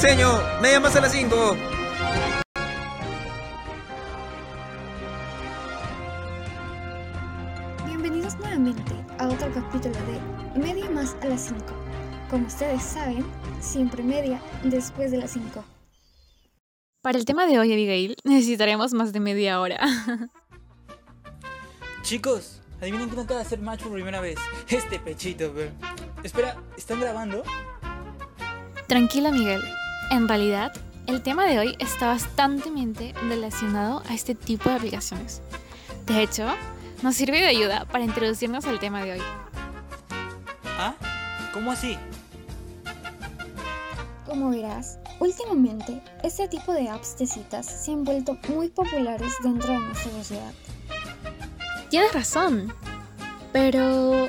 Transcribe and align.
Señor, 0.00 0.42
me 0.62 0.72
llamas 0.72 0.96
a 0.96 1.02
las 1.02 1.12
5. 1.12 1.56
Bienvenidos 7.84 8.34
nuevamente 8.38 8.94
a 9.18 9.28
otro 9.28 9.52
capítulo 9.52 9.94
de 10.06 10.58
Media 10.58 10.88
más 10.88 11.14
a 11.20 11.26
las 11.26 11.42
5. 11.42 11.62
Como 12.30 12.46
ustedes 12.46 12.82
saben, 12.82 13.26
siempre 13.60 14.02
media 14.02 14.40
después 14.64 15.10
de 15.10 15.18
las 15.18 15.32
5. 15.32 15.62
Para 17.02 17.18
el 17.18 17.26
tema 17.26 17.44
de 17.44 17.58
hoy, 17.58 17.70
Abigail, 17.70 18.16
necesitaremos 18.24 18.94
más 18.94 19.12
de 19.12 19.20
media 19.20 19.60
hora. 19.60 19.86
Chicos, 22.02 22.62
adivinen 22.80 23.10
quién 23.10 23.20
acaba 23.20 23.40
de 23.40 23.46
hacer 23.46 23.60
match 23.60 23.82
por 23.82 23.92
primera 23.92 24.22
vez. 24.22 24.38
Este 24.66 24.98
pechito, 24.98 25.52
bro. 25.52 25.64
Espera, 26.22 26.56
¿están 26.78 27.00
grabando? 27.00 27.42
Tranquila, 28.88 29.30
Miguel. 29.30 29.60
En 30.10 30.26
realidad, 30.26 30.72
el 31.06 31.22
tema 31.22 31.46
de 31.46 31.60
hoy 31.60 31.76
está 31.78 32.08
bastante 32.08 32.68
relacionado 33.28 34.02
a 34.08 34.14
este 34.14 34.34
tipo 34.34 34.68
de 34.68 34.74
aplicaciones. 34.74 35.40
De 36.04 36.20
hecho, 36.20 36.48
nos 37.02 37.14
sirve 37.14 37.40
de 37.40 37.46
ayuda 37.46 37.84
para 37.84 38.04
introducirnos 38.04 38.64
al 38.64 38.80
tema 38.80 39.04
de 39.04 39.12
hoy. 39.12 39.22
¿Ah? 40.78 40.94
¿Cómo 41.54 41.70
así? 41.70 41.96
Como 44.26 44.50
verás, 44.50 44.98
últimamente 45.20 46.02
este 46.24 46.48
tipo 46.48 46.72
de 46.72 46.88
apps 46.88 47.16
de 47.16 47.28
citas 47.28 47.66
se 47.66 47.92
han 47.92 48.02
vuelto 48.02 48.36
muy 48.48 48.68
populares 48.68 49.34
dentro 49.44 49.72
de 49.72 49.78
nuestra 49.78 50.10
sociedad. 50.10 50.52
Tienes 51.88 52.12
razón, 52.12 52.74
pero 53.52 54.26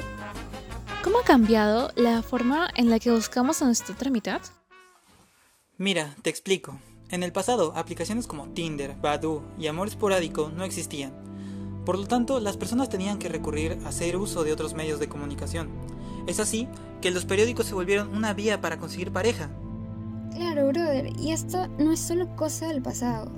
¿cómo 1.04 1.20
ha 1.20 1.24
cambiado 1.24 1.92
la 1.96 2.22
forma 2.22 2.70
en 2.76 2.92
la 2.92 3.00
que 3.00 3.10
buscamos 3.10 3.64
a 3.64 3.66
nuestra 3.66 3.96
otra 3.96 4.12
mitad? 4.12 4.42
Mira, 5.82 6.16
te 6.22 6.30
explico. 6.30 6.78
En 7.10 7.24
el 7.24 7.32
pasado, 7.32 7.74
aplicaciones 7.76 8.28
como 8.28 8.50
Tinder, 8.50 8.96
Badoo 9.02 9.42
y 9.58 9.66
Amor 9.66 9.88
Esporádico 9.88 10.52
no 10.56 10.64
existían. 10.64 11.12
Por 11.88 11.98
lo 11.98 12.06
tanto, 12.06 12.40
las 12.40 12.56
personas 12.56 12.88
tenían 12.90 13.18
que 13.18 13.30
recurrir 13.30 13.80
a 13.84 13.90
hacer 13.90 14.16
uso 14.16 14.44
de 14.44 14.54
otros 14.54 14.76
medios 14.76 15.00
de 15.00 15.10
comunicación. 15.10 15.70
Es 16.28 16.40
así 16.40 16.68
que 17.02 17.10
los 17.10 17.26
periódicos 17.26 17.66
se 17.66 17.74
volvieron 17.74 18.16
una 18.16 18.36
vía 18.36 18.62
para 18.62 18.78
conseguir 18.78 19.12
pareja. 19.12 19.50
Claro, 20.36 20.68
brother, 20.68 21.20
y 21.20 21.32
esto 21.32 21.68
no 21.80 21.92
es 21.92 22.00
solo 22.00 22.28
cosa 22.36 22.68
del 22.68 22.84
pasado. 22.84 23.32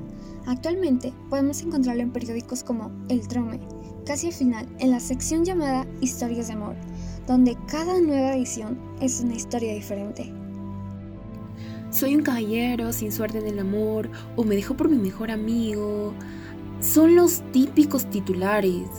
Actualmente 0.46 1.14
podemos 1.30 1.62
encontrarlo 1.62 2.02
en 2.02 2.12
periódicos 2.12 2.62
como 2.62 2.92
El 3.08 3.26
Trome, 3.26 3.62
casi 4.06 4.28
al 4.28 4.34
final, 4.34 4.68
en 4.80 4.92
la 4.92 5.00
sección 5.00 5.46
llamada 5.46 5.88
Historias 6.02 6.48
de 6.48 6.56
Amor, 6.56 6.76
donde 7.26 7.58
cada 7.70 8.02
nueva 8.02 8.36
edición 8.36 8.78
es 9.00 9.22
una 9.22 9.36
historia 9.36 9.74
diferente. 9.74 10.44
Soy 11.94 12.16
un 12.16 12.24
caballero 12.24 12.92
sin 12.92 13.12
suerte 13.12 13.38
en 13.38 13.46
el 13.46 13.60
amor 13.60 14.10
o 14.36 14.44
me 14.44 14.56
dejó 14.56 14.76
por 14.76 14.90
mi 14.90 14.98
mejor 14.98 15.30
amigo. 15.30 16.16
Son 16.80 17.16
los 17.16 17.44
típicos 17.52 18.10
titulares. 18.10 18.90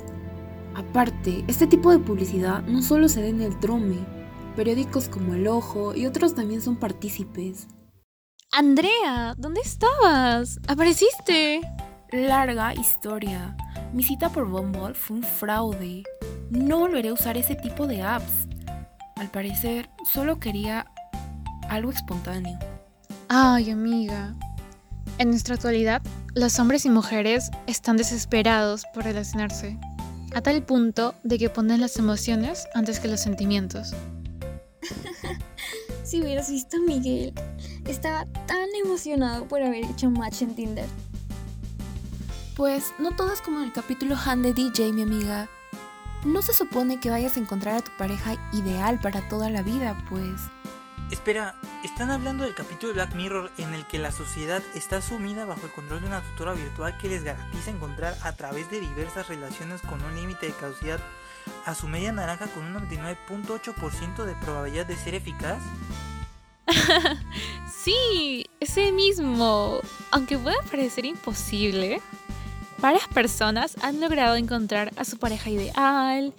Aparte, 0.77 1.45
este 1.49 1.67
tipo 1.67 1.91
de 1.91 1.99
publicidad 1.99 2.63
no 2.63 2.83
solo 2.83 3.09
se 3.09 3.21
da 3.21 3.27
en 3.27 3.41
el 3.41 3.59
trome, 3.59 3.99
periódicos 4.55 5.09
como 5.09 5.35
El 5.35 5.49
Ojo 5.49 5.93
y 5.93 6.07
otros 6.07 6.37
también 6.37 6.63
son 6.63 6.77
partícipes. 6.77 7.67
Andrea, 8.53 9.35
¿dónde 9.37 9.63
estabas? 9.63 10.61
¿Apareciste? 10.69 11.63
Larga 12.13 12.75
historia. 12.75 13.57
Mi 13.93 14.05
cita 14.05 14.29
por 14.29 14.49
Bumble 14.49 14.95
fue 14.95 15.17
un 15.17 15.25
fraude. 15.25 16.05
No 16.49 16.79
volveré 16.79 17.09
a 17.09 17.15
usar 17.15 17.37
ese 17.37 17.57
tipo 17.57 17.89
de 17.89 18.03
apps. 18.03 18.47
Al 19.17 19.33
parecer, 19.33 19.91
solo 20.13 20.39
quería 20.39 20.87
algo 21.69 21.91
espontáneo. 21.91 22.57
Ay, 23.29 23.71
amiga. 23.71 24.35
En 25.19 25.31
nuestra 25.31 25.55
actualidad, 25.55 26.03
los 26.35 26.59
hombres 26.59 26.85
y 26.85 26.91
mujeres 26.91 27.51
están 27.67 27.97
desesperados 27.97 28.85
por 28.93 29.05
relacionarse, 29.05 29.79
a 30.35 30.43
tal 30.43 30.63
punto 30.63 31.15
de 31.23 31.39
que 31.39 31.49
ponen 31.49 31.81
las 31.81 31.97
emociones 31.97 32.67
antes 32.75 33.01
que 33.01 33.09
los 33.09 33.21
sentimientos. 33.21 33.95
si 36.05 36.21
hubieras 36.21 36.51
visto 36.51 36.77
a 36.77 36.81
Miguel, 36.81 37.33
estaba 37.89 38.27
tan 38.47 38.69
emocionado 38.85 39.49
por 39.49 39.63
haber 39.63 39.85
hecho 39.85 40.09
un 40.09 40.15
match 40.15 40.43
en 40.43 40.55
Tinder. 40.55 40.87
Pues 42.57 42.93
no 42.99 43.17
todo 43.17 43.33
es 43.33 43.41
como 43.41 43.59
en 43.59 43.65
el 43.65 43.73
capítulo 43.73 44.17
Han 44.27 44.43
de 44.43 44.53
DJ, 44.53 44.93
mi 44.93 45.03
amiga. 45.03 45.49
No 46.25 46.43
se 46.43 46.53
supone 46.53 47.01
que 47.01 47.11
vayas 47.11 47.37
a 47.37 47.41
encontrar 47.41 47.77
a 47.77 47.81
tu 47.81 47.91
pareja 47.97 48.37
ideal 48.53 49.01
para 49.01 49.29
toda 49.29 49.51
la 49.51 49.63
vida, 49.63 49.97
pues 50.09 50.41
Espera, 51.11 51.55
¿están 51.85 52.11
hablando 52.11 52.45
del 52.45 52.55
capítulo 52.55 52.89
de 52.89 52.95
Black 52.95 53.15
Mirror 53.15 53.51
en 53.59 53.75
el 53.75 53.87
que 53.87 53.99
la 53.99 54.11
sociedad 54.11 54.63
está 54.75 55.03
sumida 55.03 55.45
bajo 55.45 55.67
el 55.67 55.73
control 55.73 56.01
de 56.01 56.07
una 56.07 56.23
tutora 56.23 56.55
virtual 56.55 56.97
que 56.99 57.09
les 57.09 57.23
garantiza 57.23 57.71
encontrar 57.71 58.17
a 58.23 58.33
través 58.33 58.71
de 58.71 58.81
diversas 58.81 59.29
relaciones 59.29 59.81
con 59.83 60.03
un 60.03 60.15
límite 60.17 60.47
de 60.47 60.53
caducidad 60.53 61.01
a 61.67 61.75
su 61.75 61.89
media 61.89 62.11
naranja 62.13 62.47
con 62.49 62.65
un 62.65 62.89
99.8% 62.89 64.25
de 64.25 64.35
probabilidad 64.37 64.87
de 64.87 64.97
ser 64.97 65.15
eficaz? 65.15 65.63
sí, 67.83 68.47
ese 68.61 68.91
mismo. 68.93 69.81
Aunque 70.11 70.39
pueda 70.39 70.57
parecer 70.71 71.05
imposible, 71.05 72.01
varias 72.79 73.07
personas 73.09 73.77
han 73.83 74.01
logrado 74.01 74.37
encontrar 74.37 74.91
a 74.97 75.05
su 75.05 75.19
pareja 75.19 75.51
ideal, 75.51 76.33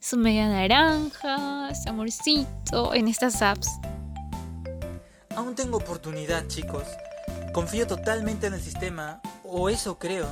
su 0.00 0.16
media 0.16 0.48
naranja, 0.48 1.74
su 1.74 1.88
amorcito 1.88 2.94
en 2.94 3.08
estas 3.08 3.42
apps. 3.42 3.68
Aún 5.36 5.54
tengo 5.54 5.78
oportunidad, 5.78 6.46
chicos. 6.46 6.84
Confío 7.52 7.86
totalmente 7.86 8.46
en 8.46 8.54
el 8.54 8.60
sistema, 8.60 9.20
o 9.44 9.68
eso 9.70 9.98
creo. 9.98 10.26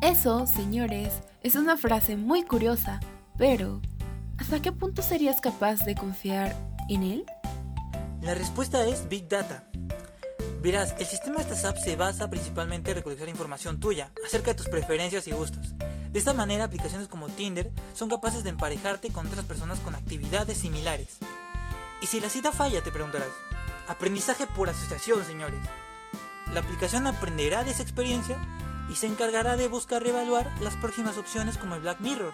Eso, 0.00 0.46
señores, 0.46 1.12
es 1.42 1.54
una 1.54 1.76
frase 1.76 2.16
muy 2.16 2.44
curiosa, 2.44 3.00
pero 3.36 3.80
¿hasta 4.38 4.62
qué 4.62 4.72
punto 4.72 5.02
serías 5.02 5.40
capaz 5.40 5.84
de 5.84 5.94
confiar 5.94 6.56
en 6.88 7.02
él? 7.02 7.24
La 8.22 8.34
respuesta 8.34 8.84
es 8.86 9.08
Big 9.08 9.28
Data. 9.28 9.64
Verás, 10.62 10.94
el 10.98 11.06
sistema 11.06 11.36
de 11.36 11.42
estas 11.42 11.64
apps 11.64 11.82
se 11.82 11.96
basa 11.96 12.30
principalmente 12.30 12.90
en 12.90 12.96
recolectar 12.96 13.28
información 13.28 13.78
tuya 13.78 14.10
acerca 14.26 14.52
de 14.52 14.56
tus 14.56 14.68
preferencias 14.68 15.28
y 15.28 15.32
gustos. 15.32 15.74
De 15.78 16.18
esta 16.18 16.32
manera, 16.32 16.64
aplicaciones 16.64 17.06
como 17.06 17.28
Tinder 17.28 17.70
son 17.94 18.08
capaces 18.08 18.44
de 18.44 18.50
emparejarte 18.50 19.10
con 19.10 19.26
otras 19.26 19.44
personas 19.44 19.78
con 19.80 19.94
actividades 19.94 20.58
similares. 20.58 21.18
Y 22.00 22.06
si 22.06 22.20
la 22.20 22.28
cita 22.28 22.50
falla, 22.52 22.82
te 22.82 22.90
preguntarás, 22.90 23.28
Aprendizaje 23.88 24.46
por 24.46 24.68
asociación, 24.68 25.24
señores. 25.24 25.60
La 26.52 26.60
aplicación 26.60 27.06
aprenderá 27.06 27.64
de 27.64 27.70
esa 27.70 27.82
experiencia 27.82 28.38
y 28.90 28.94
se 28.94 29.06
encargará 29.06 29.56
de 29.56 29.68
buscar 29.68 30.02
reevaluar 30.02 30.50
las 30.60 30.76
próximas 30.76 31.18
opciones 31.18 31.58
como 31.58 31.74
el 31.74 31.80
Black 31.80 32.00
Mirror. 32.00 32.32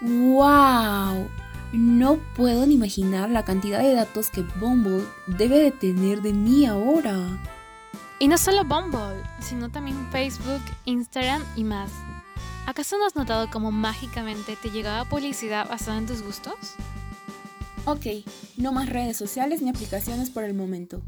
¡Wow! 0.00 1.28
No 1.72 2.18
puedo 2.36 2.66
ni 2.66 2.74
imaginar 2.74 3.30
la 3.30 3.44
cantidad 3.44 3.80
de 3.80 3.94
datos 3.94 4.30
que 4.30 4.42
Bumble 4.42 5.04
debe 5.26 5.58
de 5.58 5.70
tener 5.70 6.22
de 6.22 6.32
mí 6.32 6.66
ahora. 6.66 7.16
Y 8.18 8.28
no 8.28 8.38
solo 8.38 8.64
Bumble, 8.64 9.22
sino 9.40 9.70
también 9.70 10.08
Facebook, 10.12 10.62
Instagram 10.84 11.42
y 11.56 11.64
más. 11.64 11.90
¿Acaso 12.66 12.96
no 12.96 13.06
has 13.06 13.16
notado 13.16 13.50
cómo 13.50 13.72
mágicamente 13.72 14.56
te 14.56 14.70
llegaba 14.70 15.04
publicidad 15.04 15.68
basada 15.68 15.98
en 15.98 16.06
tus 16.06 16.22
gustos? 16.22 16.76
Ok, 17.86 18.06
no 18.56 18.72
más 18.72 18.88
redes 18.88 19.18
sociales 19.18 19.60
ni 19.60 19.68
aplicaciones 19.68 20.30
por 20.30 20.44
el 20.44 20.54
momento. 20.54 21.02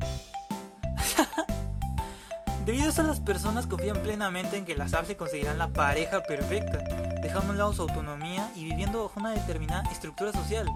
Debido 2.64 2.86
a 2.86 2.88
eso 2.88 3.02
las 3.02 3.20
personas 3.20 3.66
confían 3.66 4.02
plenamente 4.02 4.56
en 4.56 4.64
que 4.64 4.74
las 4.74 4.94
apps 4.94 5.08
se 5.08 5.18
conseguirán 5.18 5.58
la 5.58 5.68
pareja 5.68 6.22
perfecta, 6.22 6.78
dejando 7.22 7.48
a 7.48 7.50
un 7.50 7.58
lado 7.58 7.74
su 7.74 7.82
autonomía 7.82 8.50
y 8.56 8.64
viviendo 8.64 9.02
bajo 9.02 9.20
una 9.20 9.32
determinada 9.32 9.82
estructura 9.92 10.32
social. 10.32 10.66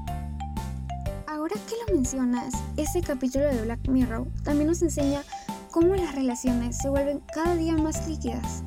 Ahora 1.26 1.54
que 1.66 1.76
lo 1.86 1.94
mencionas, 1.94 2.52
este 2.76 3.00
capítulo 3.00 3.46
de 3.46 3.62
Black 3.62 3.88
Mirror 3.88 4.26
también 4.44 4.68
nos 4.68 4.82
enseña 4.82 5.22
cómo 5.70 5.94
las 5.94 6.14
relaciones 6.14 6.76
se 6.76 6.90
vuelven 6.90 7.22
cada 7.32 7.54
día 7.54 7.72
más 7.72 8.06
líquidas. 8.06 8.62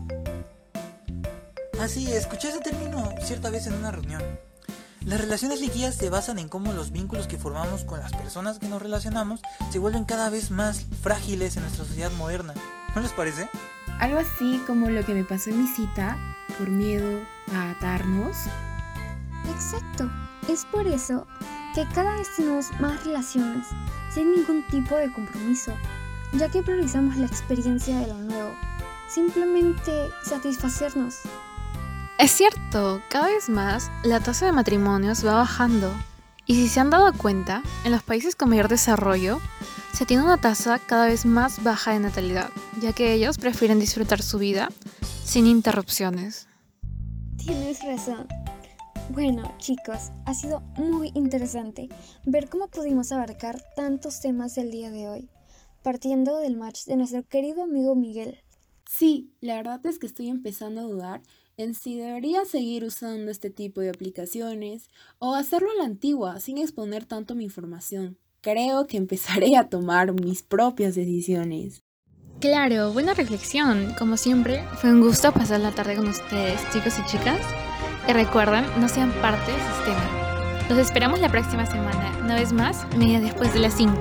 Ah, 1.80 1.88
sí, 1.88 2.12
escuché 2.12 2.50
ese 2.50 2.60
término 2.60 3.08
cierta 3.22 3.52
vez 3.52 3.68
en 3.68 3.76
una 3.76 3.92
reunión. 3.92 4.24
Las 5.06 5.20
relaciones 5.20 5.62
líquidas 5.62 5.96
se 5.96 6.12
basan 6.12 6.38
en 6.38 6.48
cómo 6.48 6.74
los 6.74 6.92
vínculos 6.92 7.26
que 7.26 7.40
formamos 7.40 7.86
con 7.86 8.00
las 8.00 8.14
personas 8.14 8.60
que 8.60 8.68
nos 8.68 8.80
relacionamos 8.80 9.42
se 9.72 9.80
vuelven 9.80 10.06
cada 10.06 10.30
vez 10.30 10.52
más 10.52 10.86
frágiles 11.02 11.58
en 11.58 11.64
nuestra 11.64 11.86
sociedad 11.86 12.12
moderna. 12.12 12.54
¿No 12.96 13.02
les 13.02 13.12
parece? 13.12 13.50
Algo 14.00 14.20
así 14.20 14.62
como 14.68 14.92
lo 14.92 15.04
que 15.04 15.16
me 15.16 15.24
pasó 15.24 15.50
en 15.50 15.64
mi 15.64 15.68
cita, 15.68 16.18
por 16.56 16.70
miedo 16.70 17.20
a 17.52 17.72
atarnos. 17.72 18.38
Exacto. 19.50 20.08
Es 20.48 20.66
por 20.66 20.86
eso 20.86 21.26
que 21.74 21.88
cada 21.96 22.16
vez 22.18 22.28
tenemos 22.36 22.68
más 22.80 23.04
relaciones 23.04 23.66
sin 24.14 24.32
ningún 24.32 24.64
tipo 24.68 24.96
de 24.96 25.12
compromiso, 25.12 25.74
ya 26.34 26.48
que 26.50 26.62
priorizamos 26.62 27.16
la 27.18 27.26
experiencia 27.26 28.00
de 28.02 28.08
lo 28.08 28.18
nuevo. 28.20 28.52
Simplemente 29.08 30.10
satisfacernos 30.24 31.22
es 32.22 32.30
cierto, 32.30 33.02
cada 33.10 33.30
vez 33.30 33.50
más 33.50 33.90
la 34.04 34.20
tasa 34.20 34.46
de 34.46 34.52
matrimonios 34.52 35.26
va 35.26 35.34
bajando. 35.38 35.92
Y 36.46 36.54
si 36.54 36.68
se 36.68 36.80
han 36.80 36.92
dado 36.92 37.12
cuenta, 37.14 37.64
en 37.84 37.92
los 37.92 38.04
países 38.04 38.36
con 38.36 38.50
mayor 38.50 38.68
desarrollo, 38.68 39.40
se 39.92 40.06
tiene 40.06 40.22
una 40.22 40.38
tasa 40.38 40.78
cada 40.78 41.08
vez 41.08 41.26
más 41.26 41.64
baja 41.64 41.94
de 41.94 42.00
natalidad, 42.00 42.52
ya 42.80 42.94
que 42.94 43.14
ellos 43.14 43.40
prefieren 43.40 43.80
disfrutar 43.80 44.22
su 44.22 44.38
vida 44.38 44.70
sin 45.26 45.48
interrupciones. 45.48 46.48
Tienes 47.38 47.84
razón. 47.84 48.28
Bueno, 49.10 49.56
chicos, 49.58 50.12
ha 50.26 50.36
sido 50.36 50.62
muy 50.78 51.12
interesante 51.16 51.90
ver 52.28 52.50
cómo 52.50 52.68
pudimos 52.68 53.12
abarcar 53.12 53.64
tantos 53.76 54.20
temas 54.20 54.60
el 54.60 54.70
día 54.70 54.92
de 54.92 55.10
hoy, 55.10 55.30
partiendo 55.82 56.38
del 56.38 56.56
match 56.56 56.86
de 56.86 56.98
nuestro 56.98 57.24
querido 57.24 57.64
amigo 57.64 57.96
Miguel. 57.96 58.44
Sí, 58.94 59.32
la 59.40 59.56
verdad 59.56 59.84
es 59.86 60.00
que 60.00 60.06
estoy 60.06 60.28
empezando 60.28 60.82
a 60.82 60.84
dudar 60.84 61.22
en 61.56 61.76
si 61.76 61.98
debería 61.98 62.44
seguir 62.44 62.84
usando 62.84 63.32
este 63.32 63.50
tipo 63.50 63.80
de 63.80 63.90
aplicaciones 63.90 64.90
o 65.18 65.34
hacerlo 65.34 65.70
a 65.72 65.78
la 65.78 65.86
antigua 65.86 66.42
sin 66.42 66.58
exponer 66.58 67.06
tanto 67.06 67.34
mi 67.34 67.46
información. 67.46 68.18
Creo 68.42 68.88
que 68.88 68.98
empezaré 68.98 69.56
a 69.56 69.70
tomar 69.70 70.12
mis 70.12 70.44
propias 70.44 70.94
decisiones. 70.94 71.84
Claro, 72.42 72.92
buena 72.92 73.14
reflexión. 73.14 73.94
Como 73.98 74.18
siempre, 74.18 74.62
fue 74.82 74.92
un 74.92 75.00
gusto 75.00 75.32
pasar 75.32 75.62
la 75.62 75.72
tarde 75.72 75.96
con 75.96 76.10
ustedes, 76.10 76.60
chicos 76.74 77.00
y 77.00 77.06
chicas. 77.06 77.40
Y 78.10 78.12
recuerden, 78.12 78.66
no 78.82 78.90
sean 78.90 79.14
parte 79.22 79.54
del 79.54 79.62
sistema. 79.62 80.68
Los 80.68 80.80
esperamos 80.80 81.22
la 81.22 81.32
próxima 81.32 81.66
semana. 81.66 82.12
No 82.28 82.36
es 82.36 82.52
más, 82.52 82.86
media 82.98 83.22
después 83.22 83.54
de 83.54 83.62
las 83.62 83.74
5. 83.74 83.96